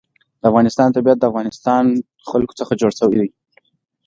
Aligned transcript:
د 0.39 0.43
افغانستان 0.51 0.87
طبیعت 0.95 1.17
له 1.19 1.21
د 1.21 1.29
افغانستان 1.31 1.83
جلکو 2.29 2.57
څخه 2.59 2.73
جوړ 2.81 2.91
شوی 2.99 3.15
دی. 3.21 3.29